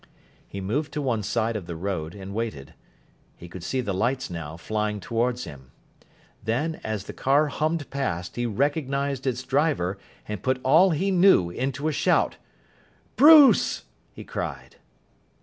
[0.47, 2.73] He moved to one side of the road, and waited.
[3.37, 5.69] He could see the lights now, flying towards him.
[6.43, 11.51] Then, as the car hummed past, he recognised its driver, and put all he knew
[11.51, 12.37] into a shout.
[13.15, 14.77] "Bruce!" he cried.